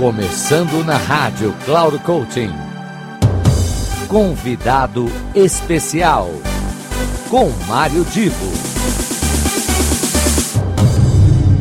Começando 0.00 0.82
na 0.82 0.96
rádio 0.96 1.54
Cloud 1.66 1.98
Coaching. 2.04 2.48
Convidado 4.08 5.04
especial 5.34 6.30
com 7.28 7.50
Mário 7.68 8.02
Divo. 8.06 8.46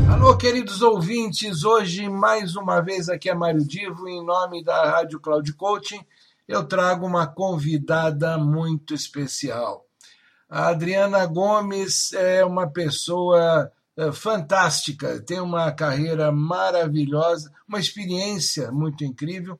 Alô, 0.10 0.38
queridos 0.38 0.81
ouvintes, 0.81 1.65
hoje 1.65 2.08
mais 2.08 2.56
uma 2.56 2.79
vez 2.79 3.10
aqui 3.10 3.29
é 3.29 3.33
Mário 3.33 3.62
Divo 3.67 4.08
em 4.08 4.24
nome 4.24 4.63
da 4.63 4.90
Rádio 4.90 5.19
Cloud 5.19 5.51
Coaching. 5.51 5.99
Eu 6.47 6.63
trago 6.63 7.06
uma 7.06 7.28
convidada 7.28 8.37
muito 8.37 8.94
especial. 8.94 9.85
A 10.49 10.69
Adriana 10.69 11.26
Gomes 11.26 12.13
é 12.13 12.46
uma 12.46 12.67
pessoa 12.69 13.69
fantástica, 14.13 15.22
tem 15.22 15.40
uma 15.42 15.72
carreira 15.72 16.32
maravilhosa, 16.32 17.52
uma 17.68 17.80
experiência 17.80 18.72
muito 18.72 19.04
incrível. 19.04 19.60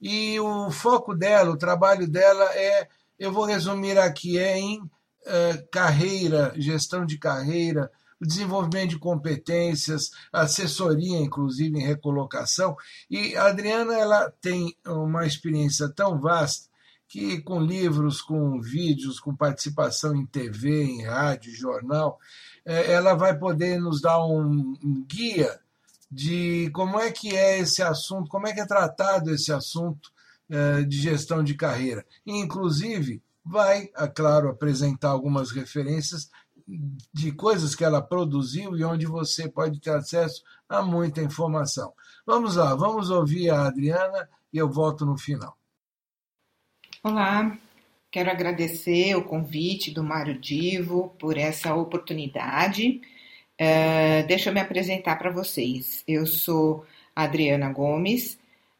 E 0.00 0.38
o 0.40 0.70
foco 0.70 1.14
dela, 1.14 1.50
o 1.50 1.56
trabalho 1.58 2.08
dela 2.08 2.44
é, 2.56 2.88
eu 3.18 3.32
vou 3.32 3.44
resumir 3.44 3.98
aqui, 3.98 4.38
é 4.38 4.58
em 4.58 4.82
carreira, 5.70 6.52
gestão 6.56 7.06
de 7.06 7.16
carreira, 7.16 7.90
o 8.20 8.26
desenvolvimento 8.26 8.90
de 8.90 8.98
competências, 8.98 10.10
assessoria, 10.32 11.18
inclusive 11.18 11.76
em 11.78 11.84
recolocação. 11.86 12.76
E 13.10 13.36
Adriana 13.36 13.94
ela 13.94 14.30
tem 14.40 14.76
uma 14.86 15.26
experiência 15.26 15.88
tão 15.88 16.20
vasta 16.20 16.68
que 17.12 17.42
com 17.42 17.60
livros, 17.60 18.22
com 18.22 18.58
vídeos, 18.58 19.20
com 19.20 19.36
participação 19.36 20.16
em 20.16 20.24
TV, 20.24 20.82
em 20.84 21.02
rádio, 21.04 21.54
jornal, 21.54 22.18
ela 22.64 23.12
vai 23.12 23.38
poder 23.38 23.78
nos 23.78 24.00
dar 24.00 24.18
um, 24.24 24.74
um, 24.82 25.04
guia 25.06 25.60
de 26.10 26.70
como 26.72 26.98
é 26.98 27.12
que 27.12 27.36
é 27.36 27.58
esse 27.58 27.82
assunto, 27.82 28.30
como 28.30 28.46
é 28.46 28.54
que 28.54 28.60
é 28.60 28.66
tratado 28.66 29.30
esse 29.30 29.52
assunto 29.52 30.10
de 30.88 30.98
gestão 31.02 31.44
de 31.44 31.52
carreira. 31.54 32.02
e 32.24 32.40
Inclusive, 32.40 33.22
vai, 33.44 33.88
claro, 34.14 34.48
apresentar 34.48 35.10
algumas 35.10 35.50
referências 35.50 36.30
de 37.12 37.30
coisas 37.32 37.74
que 37.74 37.84
ela 37.84 38.00
produziu 38.00 38.74
e 38.74 38.82
onde 38.84 39.04
você 39.04 39.46
pode 39.50 39.78
ter 39.80 39.90
acesso 39.90 40.42
a 40.66 40.80
muita 40.80 41.20
informação. 41.22 41.92
Vamos 42.24 42.56
lá, 42.56 42.74
vamos 42.74 43.10
ouvir 43.10 43.50
a 43.50 43.66
Adriana 43.66 44.26
e 44.50 44.56
eu 44.56 44.70
volto 44.70 45.04
no 45.04 45.18
final. 45.18 45.58
Olá, 47.04 47.58
quero 48.12 48.30
agradecer 48.30 49.16
o 49.16 49.24
convite 49.24 49.90
do 49.90 50.04
Mário 50.04 50.38
Divo 50.38 51.08
por 51.18 51.36
essa 51.36 51.74
oportunidade. 51.74 53.00
Uh, 53.60 54.52
me 54.52 54.60
apresentar 54.60 55.16
para 55.16 55.28
vocês. 55.28 56.04
Eu 56.06 56.24
sou 56.28 56.86
Adriana 57.14 57.72
Gomes, 57.72 58.38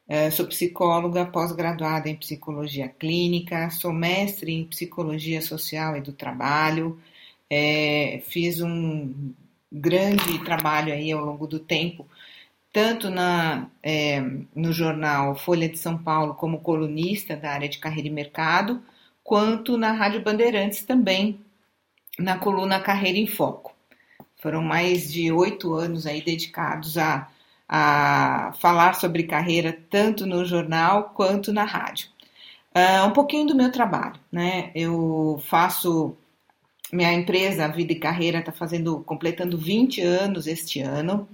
eh, 0.09 0.31
sou 0.31 0.47
psicóloga 0.47 1.27
pós-graduada 1.27 2.09
em 2.09 2.15
psicologia 2.15 2.87
clínica, 2.89 3.69
sou 3.71 3.93
mestre 3.93 4.53
em 4.53 4.67
psicologia 4.67 5.43
social 5.43 5.97
e 5.97 6.01
do 6.01 6.13
trabalho, 6.13 7.01
eh, 7.51 8.23
fiz 8.29 8.61
um 8.63 9.33
grande 9.71 10.39
trabalho 10.45 10.93
aí 10.93 11.11
ao 11.11 11.25
longo 11.25 11.49
do 11.49 11.59
tempo 11.59 12.07
tanto 12.73 13.11
na, 13.11 13.67
no 14.57 14.73
jornal 14.73 15.35
Folha 15.37 15.69
de 15.69 15.77
São 15.77 15.99
Paulo 15.99 16.35
como 16.35 16.61
colunista 16.61 17.37
da 17.37 17.51
área 17.51 17.69
de 17.69 17.79
carreira 17.79 18.09
e 18.09 18.11
mercado, 18.11 18.83
quanto 19.23 19.77
na 19.77 19.93
Rádio 19.93 20.23
Bandeirantes 20.23 20.83
também, 20.83 21.39
na 22.19 22.39
coluna 22.39 22.81
Carreira 22.81 23.19
em 23.19 23.27
Foco. 23.27 23.75
Foram 24.41 24.63
mais 24.63 25.13
de 25.13 25.31
oito 25.31 25.75
anos 25.75 26.07
aí 26.07 26.23
dedicados 26.23 26.97
a, 26.99 27.31
a 27.69 28.53
falar 28.59 28.95
sobre 28.95 29.23
carreira 29.25 29.79
tanto 29.91 30.27
no 30.27 30.45
jornal 30.45 31.11
quanto 31.15 31.53
na 31.53 31.65
rádio. 31.65 32.09
Ah, 32.75 33.05
um 33.05 33.13
pouquinho 33.13 33.47
do 33.47 33.55
meu 33.57 33.71
trabalho, 33.71 34.19
Eu 34.75 35.41
faço 35.47 36.17
minha 36.93 37.13
empresa 37.13 37.69
Vida 37.69 37.93
e 37.93 37.97
Carreira 38.01 38.41
tá 38.43 38.51
fazendo, 38.53 39.01
completando 39.05 39.59
vinte 39.59 40.01
anos 40.01 40.47
este 40.47 40.81
ano. 40.81 41.29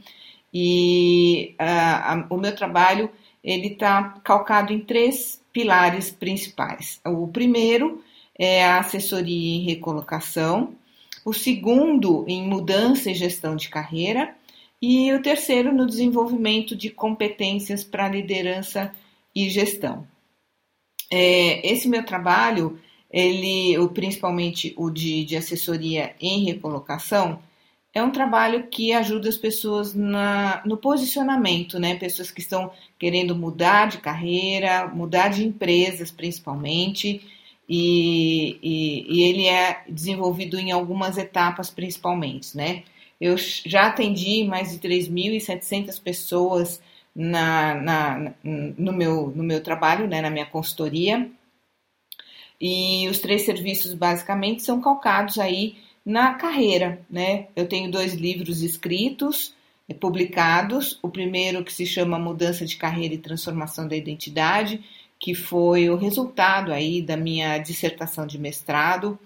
E 0.52 1.54
ah, 1.58 2.26
o 2.30 2.36
meu 2.36 2.54
trabalho 2.54 3.10
ele 3.44 3.70
tá 3.70 4.18
calcado 4.24 4.72
em 4.72 4.80
três 4.80 5.42
pilares 5.52 6.10
principais. 6.10 7.00
O 7.06 7.28
primeiro 7.28 8.02
é 8.38 8.64
a 8.64 8.78
assessoria 8.78 9.56
em 9.56 9.64
recolocação, 9.64 10.74
o 11.24 11.32
segundo 11.32 12.24
em 12.28 12.46
mudança 12.48 13.10
e 13.10 13.14
gestão 13.14 13.56
de 13.56 13.68
carreira 13.68 14.34
e 14.80 15.12
o 15.12 15.20
terceiro 15.22 15.72
no 15.74 15.86
desenvolvimento 15.86 16.76
de 16.76 16.88
competências 16.88 17.84
para 17.84 18.08
liderança 18.08 18.92
e 19.34 19.48
gestão. 19.50 20.06
esse 21.10 21.88
meu 21.88 22.04
trabalho, 22.04 22.78
principalmente 23.92 24.72
o 24.76 24.88
de, 24.90 25.36
assessoria 25.36 26.14
em 26.20 26.44
recolocação, 26.44 27.40
é 27.94 28.02
um 28.02 28.10
trabalho 28.10 28.66
que 28.68 28.92
ajuda 28.92 29.28
as 29.28 29.36
pessoas 29.36 29.94
na, 29.94 30.62
no 30.64 30.76
posicionamento, 30.76 31.78
Pessoas 31.98 32.30
que 32.30 32.40
estão 32.40 32.70
querendo 32.98 33.34
mudar 33.34 33.88
de 33.88 33.98
carreira, 33.98 34.86
mudar 34.88 35.28
de 35.28 35.44
empresas 35.46 36.10
principalmente, 36.10 37.22
e, 37.68 38.58
e, 38.62 39.16
e 39.20 39.24
ele 39.24 39.46
é 39.46 39.82
desenvolvido 39.88 40.58
em 40.58 40.70
algumas 40.72 41.16
etapas 41.18 41.70
principalmente, 41.70 42.54
Eu 43.20 43.36
já 43.38 43.86
atendi 43.88 44.44
mais 44.44 44.70
de 44.72 44.78
três 44.78 45.08
mil 45.08 45.32
e 45.32 45.38
na, 47.20 47.74
na, 47.74 48.34
no, 48.44 48.92
meu, 48.92 49.30
no 49.34 49.42
meu 49.42 49.60
trabalho, 49.60 50.06
na 50.08 50.30
minha 50.30 50.46
consultoria, 50.46 51.28
e 52.60 53.08
os 53.08 53.18
três 53.18 53.42
serviços 53.42 53.92
basicamente 53.94 54.62
são 54.62 54.80
calcados 54.80 55.38
aí 55.38 55.76
na 56.08 56.32
carreira, 56.34 57.02
Eu 57.54 57.68
tenho 57.68 57.90
dois 57.90 58.14
livros 58.14 58.62
escritos, 58.62 59.52
eh, 59.86 59.92
publicados, 59.92 60.98
o 61.02 61.08
primeiro 61.10 61.62
que 61.62 61.70
se 61.72 61.84
chama 61.84 62.18
Mudança 62.18 62.64
de 62.64 62.76
Carreira 62.76 63.12
e 63.12 63.18
Transformação 63.18 63.86
da 63.86 63.94
Identidade, 63.94 64.82
que 65.20 65.34
foi 65.34 65.90
o 65.90 65.96
resultado 65.96 66.72
aí 66.72 67.02
da 67.02 67.14
minha 67.14 67.58
dissertação 67.58 68.26
de 68.26 68.38
mestrado, 68.38 69.18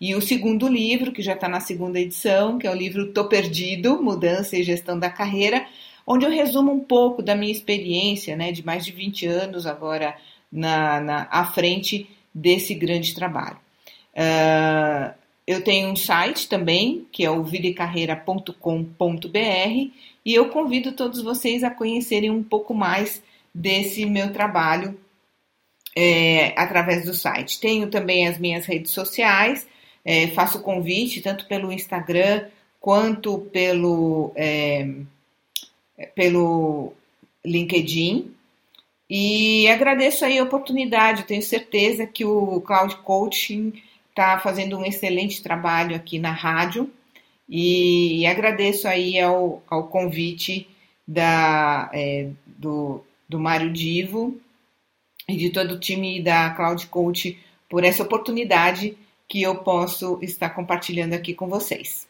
e 0.00 0.14
o 0.14 0.22
segundo 0.22 0.66
livro, 0.68 1.12
que 1.12 1.20
já 1.20 1.34
está 1.34 1.50
na 1.50 1.60
segunda 1.60 2.00
edição, 2.00 2.58
que 2.58 2.66
é 2.66 2.70
o 2.70 2.74
livro 2.74 3.12
Tô 3.12 3.26
Perdido, 3.28 4.02
Mudança 4.02 4.56
e 4.56 4.62
Gestão 4.62 4.98
da 4.98 5.10
Carreira, 5.10 5.66
onde 6.06 6.24
eu 6.24 6.30
resumo 6.30 6.72
um 6.72 6.80
pouco 6.80 7.20
da 7.22 7.34
minha 7.34 7.52
experiência, 7.52 8.34
de 8.50 8.64
mais 8.64 8.86
de 8.86 8.90
vinte 8.92 9.26
anos 9.26 9.66
agora 9.66 10.14
na, 10.50 11.28
à 11.30 11.44
frente 11.44 12.08
desse 12.34 12.74
grande 12.74 13.14
trabalho. 13.14 13.58
Ah, 14.16 15.12
Eu 15.46 15.62
tenho 15.64 15.88
um 15.90 15.96
site 15.96 16.48
também, 16.48 17.06
que 17.10 17.24
é 17.24 17.30
o 17.30 17.42
br 17.42 17.56
e 20.24 20.34
eu 20.34 20.48
convido 20.50 20.92
todos 20.92 21.20
vocês 21.20 21.64
a 21.64 21.70
conhecerem 21.70 22.30
um 22.30 22.44
pouco 22.44 22.72
mais 22.72 23.20
desse 23.52 24.06
meu 24.06 24.32
trabalho 24.32 24.96
através 26.56 27.04
do 27.06 27.12
site. 27.12 27.58
Tenho 27.60 27.88
também 27.90 28.28
as 28.28 28.38
minhas 28.38 28.66
redes 28.66 28.92
sociais, 28.92 29.66
faço 30.32 30.62
convite 30.62 31.20
tanto 31.20 31.46
pelo 31.48 31.72
Instagram 31.72 32.46
quanto 32.80 33.38
pelo, 33.52 34.32
pelo 36.14 36.92
LinkedIn. 37.44 38.30
E 39.10 39.68
agradeço 39.68 40.24
aí 40.24 40.38
a 40.38 40.44
oportunidade, 40.44 41.24
tenho 41.24 41.42
certeza 41.42 42.06
que 42.06 42.24
o 42.24 42.60
Cloud 42.60 42.96
Coaching 42.98 43.72
está 44.12 44.38
fazendo 44.38 44.76
um 44.76 44.84
excelente 44.84 45.42
trabalho 45.42 45.96
aqui 45.96 46.18
na 46.18 46.30
rádio 46.30 46.90
e, 47.48 48.20
e 48.20 48.26
agradeço 48.26 48.86
aí 48.86 49.18
ao, 49.18 49.62
ao 49.66 49.88
convite 49.88 50.68
da, 51.08 51.90
do, 52.46 53.02
do 53.28 53.40
Mário 53.40 53.72
Divo 53.72 54.38
e 55.26 55.34
de 55.36 55.48
todo 55.50 55.72
o 55.74 55.80
time 55.80 56.22
da 56.22 56.50
Cloud 56.50 56.86
Coach 56.88 57.40
por 57.70 57.82
essa 57.84 58.02
oportunidade 58.02 58.96
que 59.26 59.42
eu 59.42 59.56
posso 59.56 60.18
estar 60.20 60.50
compartilhando 60.50 61.14
aqui 61.14 61.32
com 61.32 61.48
vocês. 61.48 62.06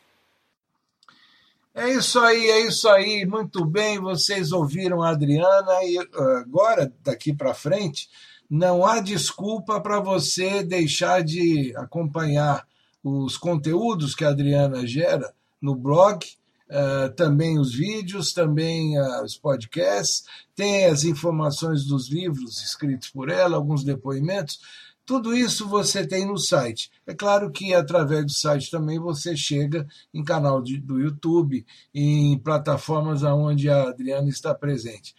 É 1.75 1.89
isso 1.89 2.19
aí, 2.19 2.51
é 2.51 2.61
isso 2.67 2.89
aí. 2.89 3.25
Muito 3.25 3.65
bem, 3.65 3.99
vocês 4.01 4.51
ouviram 4.51 5.03
a 5.03 5.11
Adriana 5.11 5.85
e 5.85 5.97
ah, 5.99 6.43
agora, 6.45 6.93
daqui 7.05 7.33
para 7.33 7.55
frente, 7.55 8.11
Não 8.51 8.85
há 8.85 9.01
desculpa 9.01 9.81
para 9.81 10.01
você 10.01 10.63
deixar 10.63 11.23
de 11.23 11.75
acompanhar 11.77 12.67
os 13.03 13.37
conteúdos 13.37 14.15
que 14.15 14.25
a 14.25 14.29
Adriana 14.29 14.87
gera 14.87 15.33
no 15.61 15.75
blog, 15.75 16.25
eh, 16.69 17.09
também 17.17 17.59
os 17.59 17.75
vídeos, 17.75 18.33
também 18.33 18.97
eh, 18.97 19.23
os 19.23 19.37
podcasts, 19.37 20.25
tem 20.55 20.87
as 20.87 21.05
informações 21.05 21.85
dos 21.85 22.09
livros 22.09 22.63
escritos 22.63 23.09
por 23.09 23.29
ela, 23.29 23.57
alguns 23.57 23.83
depoimentos. 23.83 24.61
Tudo 25.05 25.35
isso 25.35 25.67
você 25.69 26.07
tem 26.07 26.25
no 26.27 26.39
site. 26.39 26.91
É 27.07 27.13
claro 27.13 27.51
que 27.51 27.75
através 27.75 28.25
do 28.25 28.33
site 28.33 28.71
também 28.71 28.99
você 29.01 29.37
chega 29.37 29.85
em 30.15 30.23
canal 30.23 30.63
do 30.63 31.01
YouTube, 31.01 31.67
em 31.93 32.39
plataformas 32.39 33.25
aonde 33.25 33.69
a 33.69 33.89
Adriana 33.89 34.29
está 34.29 34.55
presente. 34.55 35.13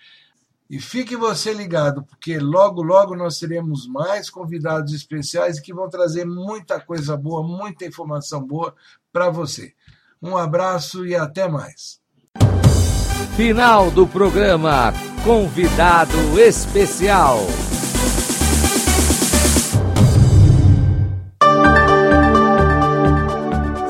E 0.69 0.79
fique 0.79 1.15
você 1.15 1.53
ligado, 1.53 2.03
porque 2.03 2.39
logo, 2.39 2.81
logo 2.81 3.15
nós 3.15 3.37
teremos 3.37 3.87
mais 3.87 4.29
convidados 4.29 4.93
especiais 4.93 5.57
e 5.57 5.61
que 5.61 5.73
vão 5.73 5.89
trazer 5.89 6.25
muita 6.25 6.79
coisa 6.79 7.17
boa, 7.17 7.45
muita 7.45 7.85
informação 7.85 8.41
boa 8.45 8.73
para 9.11 9.29
você. 9.29 9.73
Um 10.21 10.37
abraço 10.37 11.05
e 11.05 11.15
até 11.15 11.47
mais. 11.49 11.99
Final 13.35 13.91
do 13.91 14.07
programa 14.07 14.93
Convidado 15.25 16.39
Especial. 16.39 17.39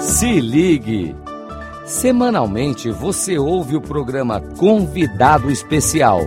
Se 0.01 0.39
ligue. 0.39 1.15
Semanalmente 1.85 2.89
você 2.89 3.37
ouve 3.37 3.75
o 3.75 3.81
programa 3.81 4.41
Convidado 4.57 5.51
Especial 5.51 6.21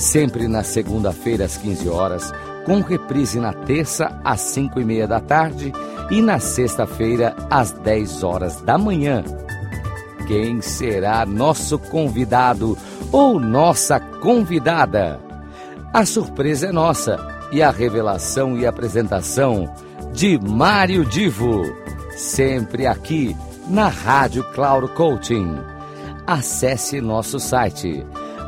sempre 0.00 0.48
na 0.48 0.64
segunda-feira 0.64 1.44
às 1.44 1.58
quinze 1.58 1.88
horas, 1.88 2.32
com 2.64 2.80
reprise 2.80 3.38
na 3.38 3.52
terça 3.52 4.18
às 4.24 4.40
cinco 4.40 4.80
e 4.80 4.84
meia 4.84 5.06
da 5.06 5.20
tarde 5.20 5.72
e 6.10 6.22
na 6.22 6.38
sexta-feira 6.40 7.36
às 7.50 7.70
dez 7.72 8.22
horas 8.24 8.60
da 8.62 8.78
manhã. 8.78 9.22
Quem 10.26 10.60
será 10.62 11.26
nosso 11.26 11.78
convidado 11.78 12.76
ou 13.12 13.38
nossa 13.38 14.00
convidada? 14.00 15.20
A 15.92 16.04
surpresa 16.06 16.68
é 16.68 16.72
nossa 16.72 17.18
e 17.52 17.62
a 17.62 17.70
revelação 17.70 18.56
e 18.56 18.66
apresentação 18.66 19.72
de 20.12 20.38
mario 20.40 21.04
Divo, 21.04 21.62
sempre 22.16 22.86
aqui 22.86 23.36
na 23.68 23.88
Rádio 23.88 24.44
clauro 24.54 24.88
Coaching. 24.88 25.56
Acesse 26.26 27.00
nosso 27.00 27.38
site 27.40 28.06